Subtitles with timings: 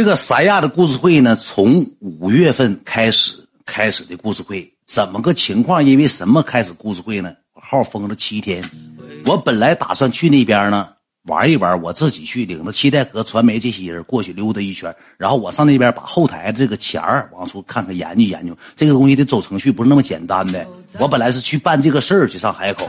[0.00, 3.34] 这个三亚的故事会呢，从五月份开始
[3.66, 5.84] 开始的故事会，怎么个情况？
[5.84, 7.34] 因为什么开始故事会呢？
[7.52, 8.64] 号封了七天，
[9.26, 10.88] 我本来打算去那边呢
[11.24, 20.66] 玩一玩，我自己去领着七代河传媒这些人过去溜达一圈，然后我上那边把后台这个钱儿往出看看研究研究，这个东西得走程序，不是那么简单的。
[20.98, 22.88] 我本来是去办这个事儿去上海口，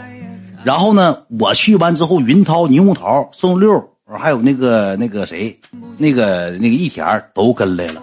[0.64, 3.86] 然后呢，我去完之后，云涛、猕猴桃、宋六。
[4.20, 5.58] 还有那个那个谁，
[6.02, 8.02] 那个那个一田都跟来了，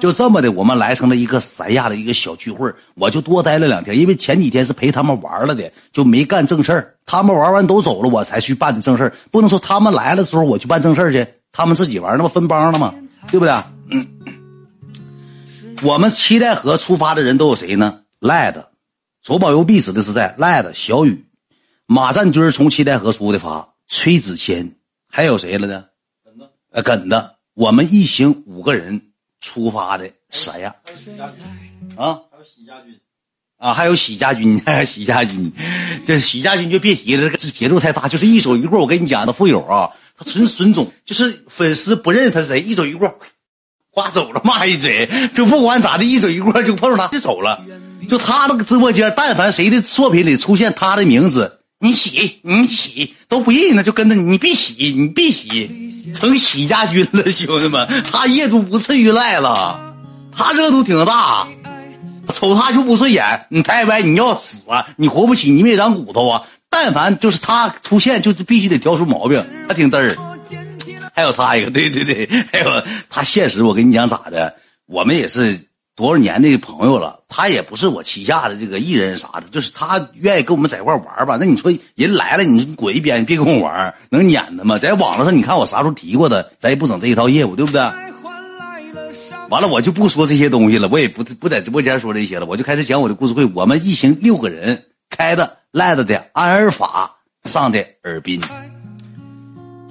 [0.00, 2.72] 就这么的，我们来成了一个三亚的一个小聚会。
[2.94, 6.94] 我就多待了两天，因为前几天是陪他们玩了的，就没干正事儿。
[7.04, 9.12] 他们玩完都走了，我才去办的正事儿。
[9.32, 12.94] 不能说他们来了的时候我去办正事儿去，他们自己玩那不分帮了吗？
[13.30, 13.52] 对不对？
[13.90, 14.06] 嗯。
[15.82, 18.00] 我们七代河出发的人都有谁呢？
[18.20, 18.70] 赖的，
[19.20, 21.26] 左膀右臂指的是在赖的，小雨，
[21.86, 24.76] 马占军从七代河出的发，崔子谦。
[25.10, 25.84] 还有谁了呢？
[26.74, 27.24] 呃，耿子，
[27.54, 29.00] 我们一行五个人
[29.40, 30.74] 出发的三亚。
[31.96, 33.00] 啊，还有许家军，
[33.58, 35.52] 啊，还有许家军， 许家军，
[36.04, 38.80] 这许家军就别提了，这个节奏太大，就是一走一过。
[38.80, 43.20] 我跟你讲，那富有啊，他纯损种，就是粉丝不认他谁，一走一过，
[43.92, 47.64] 刮走了骂一嘴，就不管咋的，一走一过就碰上他就走了。
[48.08, 51.60] 就他那个直播间，但凡谁的作品里出现他的名字。
[51.84, 55.70] 你洗，你洗都不认，那就跟着你，你必洗，你必洗，
[56.14, 59.94] 成洗家军了， 兄弟们，他热度不次于赖了，
[60.34, 61.46] 他热度挺大，
[62.32, 70.16] 瞅他就不顺眼，你太歪，你要死啊，你活不起，你没长骨头啊，但凡就是他出现，就是必须得挑出毛病，他挺嘚儿，
[71.14, 74.56] 还有他一个， 对对对，还有他现实，我跟你讲咋的，
[74.86, 75.68] 我们也是。
[75.96, 81.36] 多少年的朋友了，他也不是我旗下的这个艺人啥的，就是他愿意跟我们在一块玩吧。
[81.40, 84.78] 那你说人来了，你滚一边，别跟我玩，能撵他吗？
[84.78, 87.80] 在网络上，你看我啥时候提过他，咱也不整这一套业务，对不对？
[89.50, 93.44] 完了，我就不说这些东西了，我也不不在直播间说这些了，我就开始讲我的故事会。
[93.46, 98.40] 我们一行六个人开的赖子的阿尔法上的尔滨。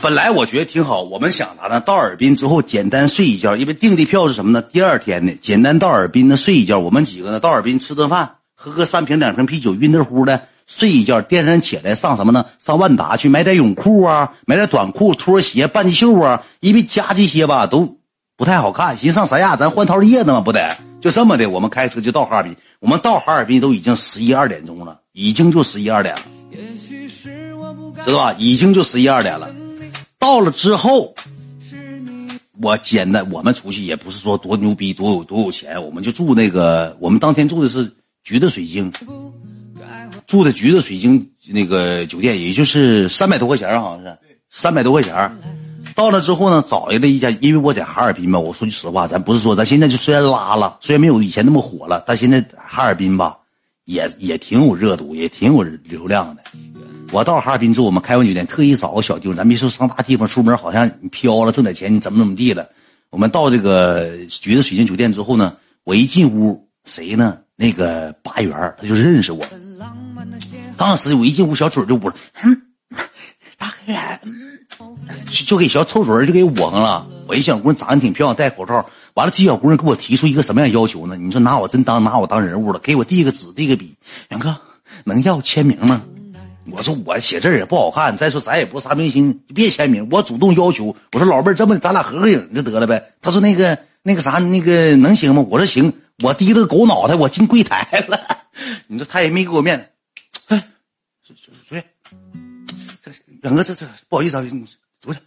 [0.04, 1.80] 本来我觉得挺好，我们想啥呢？
[1.80, 4.62] 到尔滨之后简单睡一觉，因为订的票是什么呢？
[4.62, 6.78] 第二天的，简单到尔滨呢睡一觉。
[6.78, 11.22] 我们几个呢到尔滨吃顿饭，喝个三瓶两瓶啤酒，晕得乎的睡一觉。
[11.22, 12.48] 第二天起来上什么呢？
[12.60, 16.44] 上万达去买点泳裤啊，买点短裤、拖鞋、半截袖啊。
[16.60, 18.00] 因为加这些吧都
[18.36, 20.76] 不太好看，寻上三亚咱换套叶子嘛，不得？
[21.00, 22.54] 就这么的，我们开车就到哈尔滨。
[22.82, 26.22] 我们到哈尔滨都已经十一二点钟了，已经就十一二点了，
[28.04, 28.36] 知道吧？
[28.38, 29.63] 已经就十一二点了。
[30.24, 31.14] 到了之后，
[32.62, 37.92] 我简单，我们出去也不是说多牛逼，多有多有钱，我们就住那个，我们当天住的是
[38.24, 38.90] 橘子水晶，
[40.26, 44.18] 住的橘子水晶那个酒店，也就是三百多块钱，好像是
[44.50, 45.38] 三百多块钱。
[45.94, 53.40] 到了之后呢，找来了一家，因为我在哈尔滨嘛，我说句实话，咱不是说咱现在就虽然拉了，虽然没有以前那么火了，但现在哈尔滨吧，
[53.84, 56.42] 也也挺有热度，也挺有流量的。
[57.12, 62.68] 我到哈尔滨之后，我们开完酒店，特意找个小地方，咱别说上大地方，出门好像你飘了，挣点钱，你怎么怎么地了。
[63.12, 67.38] 我们到这个橘子水晶酒店之后呢，我一进屋，谁呢？
[67.56, 69.46] 那个八元他就认识我。
[70.76, 72.16] 当时我一进屋，小嘴就捂了，
[73.60, 74.02] 大黑人，
[75.30, 77.08] 就就给小臭嘴就给捂上了。
[77.28, 78.84] 我一小姑娘长得挺漂亮，戴口罩。
[79.14, 81.16] 完了，这小姑娘给我提出一个什么样要求呢？
[81.16, 82.80] 你说拿我真当拿我当人物了？
[82.80, 83.96] 给我递个纸，递个笔，
[84.30, 84.58] 杨哥，
[85.04, 86.02] 能要签名吗？
[86.72, 90.08] 我说我写字也不好看，再说咱也不是啥明星，别签名。
[90.12, 93.12] 我主动要求，我说老妹儿，这么咱俩合个影就得了呗。
[93.22, 95.46] 他说那个那个啥，那个能行吗？
[95.50, 95.94] 我说行。
[96.24, 98.20] 我低了个狗脑袋，我进柜台了。
[98.88, 99.86] 你说他也没给我面子。
[100.48, 100.64] 哎，
[101.28, 101.84] 出去，出去。
[103.04, 104.66] 这远哥，这这不好意思啊，你
[105.02, 105.20] 出去。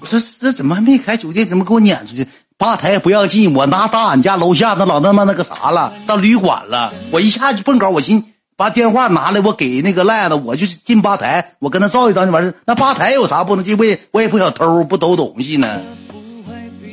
[0.00, 1.46] 我说这怎么还没开酒店？
[1.46, 2.26] 怎么给我撵出去？
[2.56, 6.92] 吧台不让进，我拿大俺家楼下那老他妈那个啥了，到旅馆了。
[7.12, 8.31] 我一下就蹦高，我寻。
[8.56, 13.76] 把电话拿来，我给那个赖子，我就进吧台，我跟他照一张就完事那吧台有啥不能进？
[13.78, 15.80] 我我也不想偷，不偷东西呢。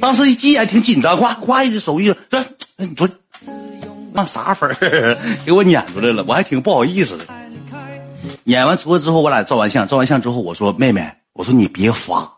[0.01, 2.45] 当时一进也挺紧张，夸夸一手一说，
[2.77, 3.09] 你说
[4.13, 7.25] 那啥粉儿 给我撵出来了，我还挺不好意思的。
[8.45, 12.31] 撵完出来之后，我俩照完相，照完相之后，我说妹妹，我说你别发，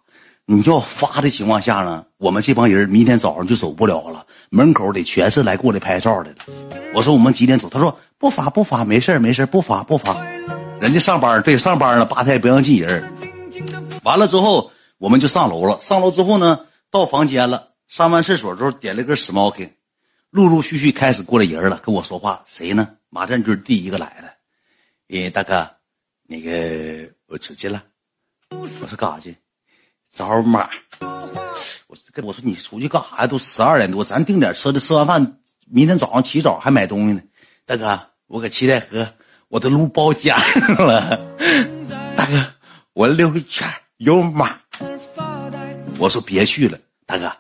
[0.51, 6.36] 你要发的情况下呢，我们这帮人明天早上就走不了了，门口得全是来过来拍照的。
[6.94, 7.69] 我说我们几点走？
[7.69, 7.98] 他说。
[8.21, 10.24] 不发不发，没事没事不发不发。
[10.80, 13.12] 人家上班对上班了，吧台不让进人。
[14.03, 15.81] 完了之后，我们就上楼了。
[15.81, 17.69] 上楼之后呢，到房间了。
[17.88, 19.71] 上完厕所之后，点了根 smoking，
[20.30, 22.44] 陆陆续续开始过来人了，跟我说话。
[22.45, 22.89] 谁呢？
[23.09, 25.18] 马占军第一个来的。
[25.18, 25.68] 诶，大哥，
[26.27, 27.81] 那个我出去了。
[28.51, 29.36] 我说干啥去？
[30.12, 30.69] 找马。
[31.88, 33.28] 我跟我说你出去干啥呀？
[33.28, 37.22] 都十二点多，咱定点吃的，吃完饭明天早上起早还买东西呢。
[37.66, 39.08] 大哥，我搁七台河，
[39.48, 40.38] 我的路包家
[40.78, 41.18] 了。
[42.16, 42.46] 大哥，
[42.94, 44.58] 我溜一圈有马。
[45.98, 47.31] 我说别去了，大哥。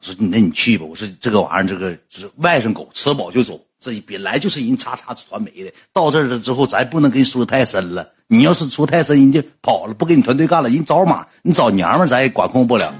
[0.00, 0.84] 我说那你去吧。
[0.84, 3.60] 我说这个玩意儿，这个是外甥狗，吃饱就走。
[3.78, 8.10] 这本来就是人叉叉传媒的，到这儿了之后，咱不能跟你说太深了。
[8.26, 12.94] 你要是说太深，人家跑了，不跟你团队干了，人找马，你找娘们咱也管控不了。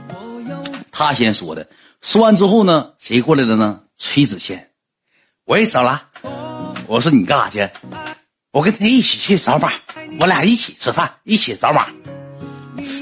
[0.90, 1.68] 他先说的，
[2.00, 3.80] 说完之后呢，谁过来了呢？
[3.98, 4.70] 崔子谦，
[5.44, 6.02] 我也找了。
[6.86, 7.70] 我说你干啥去？
[8.50, 9.70] 我跟他一起去找马，
[10.18, 11.88] 我俩一起吃饭，一起找马。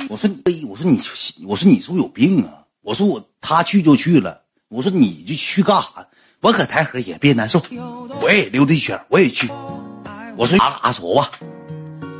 [0.08, 1.00] 我说你，我说你，
[1.46, 2.57] 我说你是不是有病啊？
[2.88, 4.40] 我说我他去就去了，
[4.70, 6.08] 我说你就去干啥？
[6.40, 7.60] 我搁台河也别难受，
[8.22, 9.46] 我也溜达一圈，我也去。
[10.38, 11.30] 我说俺俩走吧。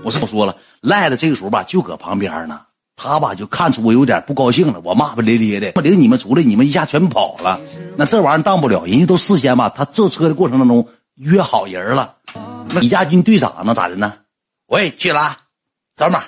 [0.04, 2.60] 我是我说了，赖了这个时候吧，就搁旁边呢。
[2.96, 7.58] 他吧就看出我有点不高兴了，我骂骂咧咧的，不领你们出来，你们一下全跑了。
[7.96, 12.16] 那这玩意儿当不了，人家都事先吧，他坐车的过程当中约好人了。
[12.68, 13.74] 那李家军队长呢？
[13.74, 14.12] 咋的呢？
[14.66, 15.34] 我也去了，
[15.96, 16.24] 找马。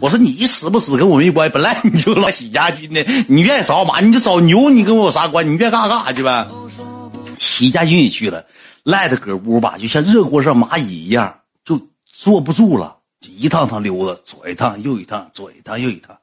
[0.00, 5.46] 我说你死不死跟我没关系，本来你就老喜家军的，你愿意找马你就找牛，你跟我有啥关？
[5.46, 6.46] 你愿意干啥干啥去呗。
[7.38, 8.44] 喜家军也去了，
[8.82, 16.16] 赖的搁屋吧，就像热锅上蚂蚁一样，就坐不住了，就一趟趟溜达，左一趟右一趟，左一趟右一趟。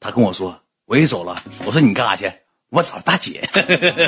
[0.00, 2.32] 他跟我说我也走了，我说你干啥去？
[2.70, 3.46] 我找大姐。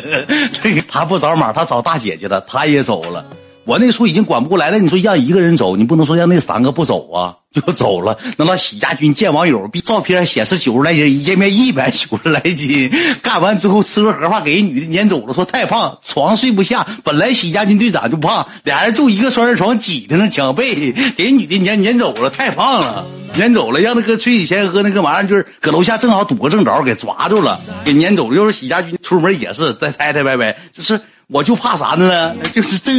[0.89, 3.25] 他不找马，他找大姐去了，他也走了。
[3.69, 8.19] 我那时候已经管不过来了，你说让一个人走，你不能说让那三个不走啊， 就走了。
[8.39, 12.91] 那老喜家军见网友，比照片显示九十来斤，一见面一百九十来斤。
[13.21, 16.87] 干完之后吃个盒饭，给人女的撵走了，说太胖，床睡不下。
[17.05, 28.37] 本来喜家军队长就胖，俩人住一个双人床，挤的那抢被，给女的撵撵走了，太胖了，撵走了，让那个崔启贤和那个玩意就是搁楼下正好堵个正着，给抓住了，给撵走了。
[28.39, 32.35] 要是喜家军出门也是再抬抬歪歪，就是我就怕啥呢？
[32.51, 32.93] 就是这。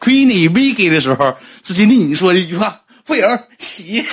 [0.00, 4.02] 亏你没给的时候，直接对你说的一句话：“会友洗。”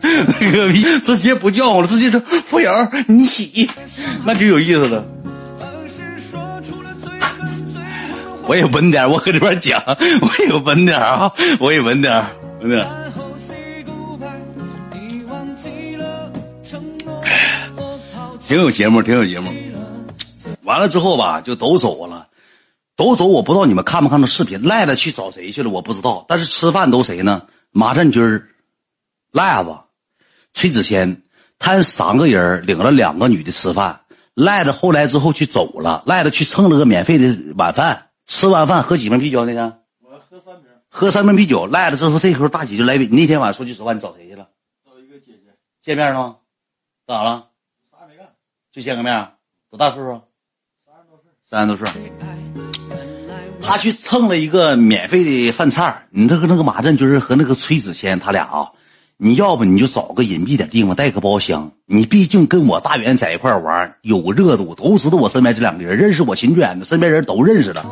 [0.00, 2.20] 那个逼直接不叫我了，直接说
[2.50, 2.70] ：“会友
[3.08, 3.70] 你洗。”
[4.24, 5.02] 那就有意思了。
[8.46, 12.22] 我也稳点，我搁这边讲，我也稳点啊，我也稳点，
[12.60, 12.86] 稳点。
[18.46, 19.50] 挺有节目，挺有节目。
[20.64, 22.26] 完了之后吧，就都走了。
[22.96, 24.62] 都走，我不知道你们看没看到视频。
[24.62, 25.70] 赖子去找谁去了？
[25.70, 26.24] 我不知道。
[26.28, 27.48] 但是吃饭都谁呢？
[27.70, 28.48] 马占军儿、
[29.32, 29.76] 赖子、
[30.52, 31.22] 崔子谦，
[31.58, 34.02] 他三个人领了两个女的吃饭。
[34.34, 38.10] 赖子后来之后去走了，赖子去蹭了个免费的晚饭。
[38.26, 39.80] 吃完饭喝几瓶啤酒那天？
[40.00, 40.70] 我喝三瓶。
[40.88, 41.66] 喝三瓶啤酒。
[41.66, 42.96] 赖子之后，这时候大姐就来。
[42.96, 44.48] 你那天晚上说句实话，你找谁去了？
[44.84, 45.52] 找一个姐姐
[45.82, 46.38] 见面了。
[47.06, 47.48] 干啥了？
[47.90, 48.28] 啥也没干，
[48.70, 49.32] 就见个面。
[49.68, 50.22] 多大岁数？
[50.86, 51.32] 三十多岁。
[51.42, 52.33] 三十多岁。
[53.66, 58.68] 他去蹭了一个免费的饭菜你这个那个马振军和那个崔子谦，他俩啊，
[59.16, 61.70] 你要不你就找个隐蔽点地方带个包厢。
[61.86, 67.84] 你毕竟跟我大元在一块玩有热度，都知道我身边这两个人，认识我秦娟的身边人都认识了，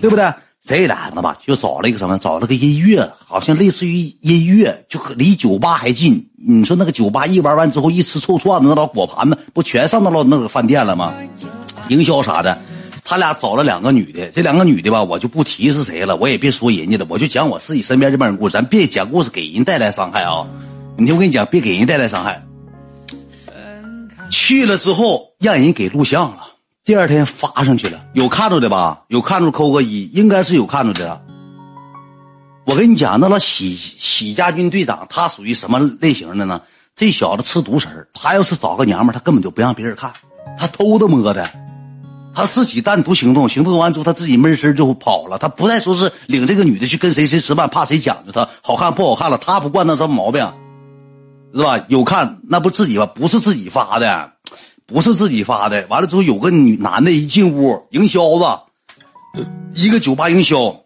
[0.00, 0.32] 对不对？
[0.62, 2.18] 这俩子吧，就找了一个什么？
[2.18, 6.30] 找了个音乐，好像类似于音乐，就离酒吧还近。
[6.36, 11.12] 你说那个酒吧一玩完之后，一吃臭串子，那老果盘子不全上到了那个饭店了吗？
[11.88, 12.58] 营销啥的。
[13.04, 20.46] 他俩找了两个女的，这两个女的吧，我就不提是谁了，我也别说人家的，我就讲我自己身边这帮人故事，咱别讲故事给人带来伤害啊！
[20.96, 22.42] 你听我跟你讲，别给人带来伤害。
[24.30, 26.48] 去了之后让人给录像了，
[26.82, 29.04] 第二天发上去了，有看着的吧？
[29.08, 31.22] 有看着扣个一，应该是有看着的。
[32.64, 36.62] 我跟你讲，那老喜喜家军队长他属于什么类型的呢？
[36.96, 40.10] 这小子吃独食他要是找个娘们他根本就不让别人看，
[40.56, 41.46] 他偷的摸的。
[42.34, 45.38] 他自己单独行动，行动完之后他自己闷声就跑了。
[45.38, 49.38] 他不再说是领这个女的去跟谁谁吃饭，怕谁讲究他好看不好看了。
[49.38, 50.52] 他不惯那什么毛病，
[51.54, 51.84] 是吧？
[51.88, 53.06] 有看那不自己吧？
[53.06, 54.32] 不是自己发的，
[54.84, 55.86] 不是自己发的。
[55.88, 60.76] 完了之后有个女男的一进屋，营销子，一个酒吧营销，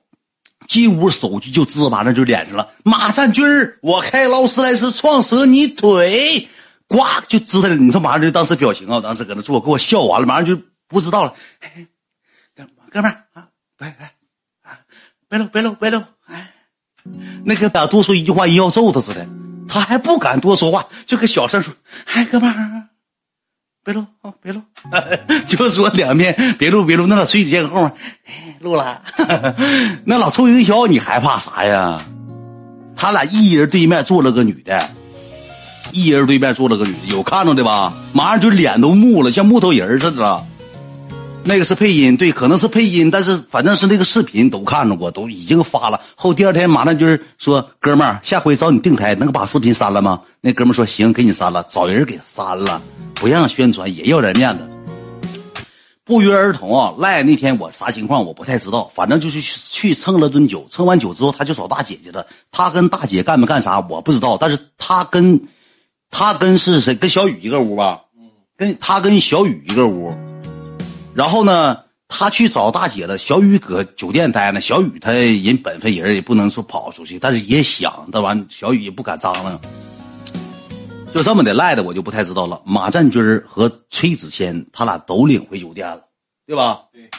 [0.68, 2.68] 进屋手机就支完了就脸上了。
[2.84, 3.46] 马占军
[3.80, 6.46] 我开劳斯莱斯撞折你腿，
[6.88, 7.74] 呱就支他了。
[7.76, 10.60] 你说马上就当时表情啊，当时搁那坐，给我笑完了，马上就。
[10.88, 11.35] 不知道了，
[12.57, 14.07] 哥哥们儿啊，别别
[14.62, 14.78] 啊，
[15.28, 16.50] 别搂别搂别搂，哎，
[17.45, 19.26] 那个咋多说一句话，人要揍他似的，
[19.68, 21.75] 他还不敢多说话，就跟小声说
[22.14, 22.88] ：“哎，哥们儿，
[23.85, 24.62] 别录啊，别录，
[25.47, 27.92] 就说两遍，别录别录。”那老崔子健后面
[28.61, 29.02] 录了，
[30.04, 32.02] 那老臭营销，你害怕啥呀？
[32.97, 34.90] 他俩一人对面坐了个女的，
[35.92, 37.92] 一人对面坐了个女的，有看着的吧？
[38.14, 40.47] 马上就脸都木了，像木头人似的了。
[41.48, 45.98] 那个是配音，对，可能是配音，但是反正是那个视频都看着过，都已经发了。
[46.14, 50.20] 后第二天马上就是说，哥们儿，下回找你定台，能把视频删了吗？
[50.42, 52.82] 那哥们儿说行，给你删了，找人给删了，
[53.14, 54.68] 不让宣传，也要点面子。
[56.04, 62.26] 不约而同啊，赖那天我啥情况我不太知道，反正就是去蹭了顿酒，蹭完酒之后他就找大姐去了。
[62.52, 65.40] 他跟大姐干没干啥我不知道，但是他跟，
[66.10, 66.94] 他跟是谁？
[66.94, 68.02] 跟小雨一个屋吧？
[68.54, 70.14] 跟他跟小雨一个屋。
[71.18, 73.18] 然后呢，他去找大姐了。
[73.18, 74.60] 小雨搁酒店待呢。
[74.60, 78.08] 小雨他人本分人，也不能说跑出去，但是也想。
[78.12, 79.60] 这玩意小雨也不敢张罗。
[81.12, 82.62] 就这么的赖的，我就不太知道了。
[82.64, 86.00] 马占军和崔子谦，他俩都领回酒店了，
[86.46, 86.82] 对吧？
[86.92, 87.10] 对。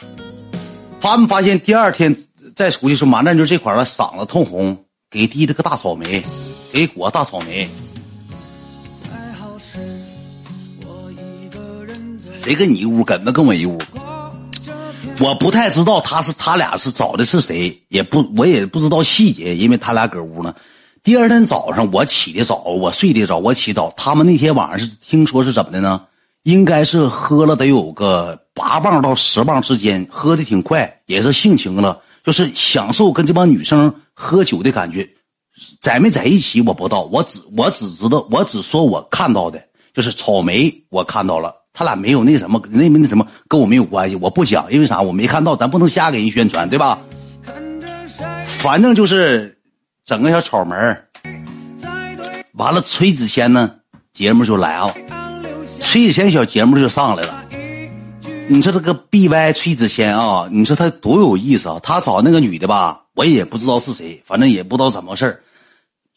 [0.98, 2.16] 发没发现第二天
[2.56, 6.24] 再出去说，马占军这块儿嗓子通红，给滴了个大草莓，
[6.72, 7.68] 给裹大草莓。
[12.42, 13.04] 谁跟你一屋？
[13.04, 13.78] 跟子跟我一屋。
[15.20, 20.54] 我不太知道他是他俩是找的是谁，也不我也不知道细节，因为他俩搁屋呢。
[21.02, 23.92] 第二天早上我起的早，我睡的早，我起早。
[23.94, 26.00] 他们那天晚上是听说是怎么的呢？
[26.44, 35.06] 应该是喝了得有个八磅到十磅之间，喝的挺快，也是性情了，就是享受跟这帮女生喝酒的感觉。
[35.82, 41.54] 在没在一起我不知道，我只我只知道，我只说我看到的就是草莓，我看到了。
[41.72, 45.00] 他俩没有那什么，那那什么跟我没有关系，我不讲，因为啥？
[45.00, 46.98] 我没看到，咱不能瞎给人宣传，对吧？
[48.58, 49.58] 反正就是
[50.04, 51.04] 整个小草门
[52.54, 53.76] 完了，崔子谦呢，
[54.12, 54.94] 节目就来了，
[55.80, 57.44] 崔子谦小节目就上来了。
[58.48, 61.78] 你说这个 B Y 崔子谦啊，你说他多有意思啊！
[61.82, 65.40] 他找那个女的吧，我也不知道是谁，反正也不知道怎么回事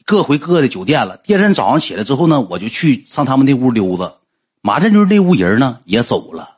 [0.04, 1.16] 各回各的酒店了。
[1.24, 4.12] 第二天早上起来之后呢，我就去上他们那屋溜达。
[4.66, 6.52] 马占军那屋人呢也走了，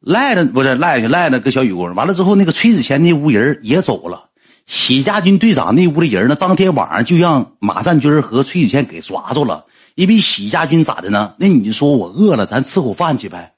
[0.00, 1.94] 赖的不是赖去赖的跟小雨工。
[1.94, 4.30] 完了之后，那个崔子谦那屋人也走了。
[4.64, 9.66] 许家军队长那屋的人呢，当天晚上就让马占军和崔子谦给抓住了。
[9.94, 11.34] 因为许家军咋的呢？
[11.36, 13.52] 那女的说：“我饿了，咱吃口饭去呗。”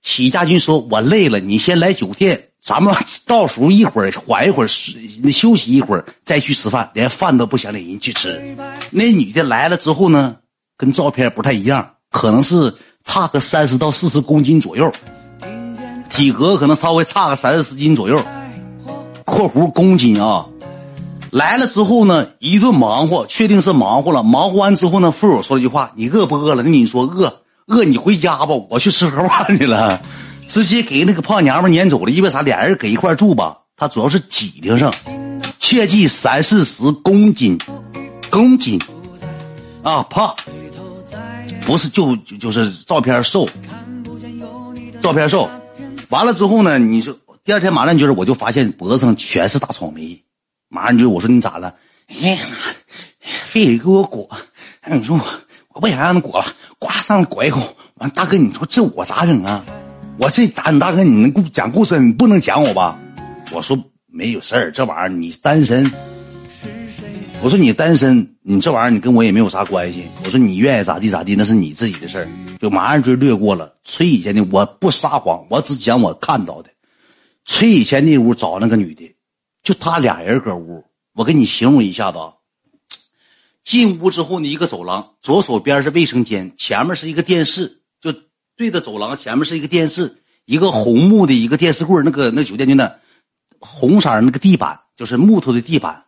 [0.00, 2.94] 许家军说：“我累了，你先来酒店，咱们
[3.26, 6.90] 到时候一会儿缓一会儿，休息一会儿再去吃饭。
[6.94, 8.56] 连饭都不想领人去吃。”
[8.90, 10.36] 那女的来了之后呢，
[10.78, 12.74] 跟照片不太一样，可能是。
[13.12, 14.88] 差个三十到四十公斤左右，
[16.08, 18.16] 体格可能稍微差个三四十斤左右，
[19.24, 20.46] 括弧公斤啊。
[21.32, 24.22] 来了之后呢，一顿忙活，确定是忙活了。
[24.22, 30.00] 忙活完之后呢，富友说了一句话：“你饿不饿了？”那你说饿，饿你回家吧，我去吃盒饭去了。
[30.46, 32.42] 直接给那个胖娘们撵走了，因为啥？
[32.42, 34.94] 俩人搁一块住吧，他主要是挤得上。
[35.58, 37.58] 切记三四十公斤，
[38.30, 38.80] 公斤
[39.82, 40.32] 啊，胖。
[41.66, 43.48] 不是就就是照片瘦，
[45.00, 45.48] 照片瘦，
[46.08, 46.78] 完了之后呢？
[46.78, 50.22] 你说第二天马上就是我就发现脖子上全是大草莓，
[50.68, 51.74] 马上就我说你咋了？
[52.08, 52.56] 哎呀妈，
[53.20, 54.28] 非得给我裹。
[54.86, 55.24] 你说我
[55.74, 56.46] 我不想让他裹了，
[56.78, 57.76] 呱上裹一口。
[57.94, 59.64] 完大哥，你说这我咋整啊？
[60.18, 60.78] 我这咋整？
[60.78, 61.98] 大哥，你能讲故事？
[61.98, 62.98] 你不能讲我吧？
[63.52, 65.90] 我说没有事儿，这玩意儿你单身。
[67.42, 70.04] 我说你单身，你这玩意儿你跟我也没有啥关系。
[70.24, 72.28] 我说你愿意咋地咋地，那是你自己的事儿，
[72.60, 73.74] 就马上就略过了。
[73.82, 76.68] 崔以前的我不撒谎，我只讲我看到的。
[77.46, 79.16] 崔以前那屋找那个女的，
[79.62, 80.84] 就他俩人搁屋。
[81.14, 82.34] 我给你形容一下子啊。
[83.64, 88.12] 进屋之后呢，一个走廊，左手边是卫生间，前面是一个电视，就
[88.54, 92.96] 对着走廊前面是一个电视，一个红木的一个电视柜那个那酒店就那
[93.60, 96.04] 红色那个地板就是木头的地板。